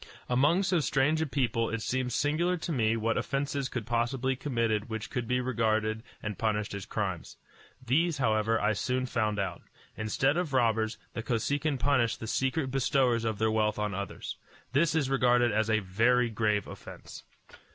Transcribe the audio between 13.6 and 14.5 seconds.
on others.